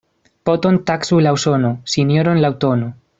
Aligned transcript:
Poton 0.49 0.79
taksu 0.91 1.19
laŭ 1.27 1.33
sono, 1.45 1.71
sinjoron 1.97 2.41
laŭ 2.47 2.53
tono. 2.65 2.91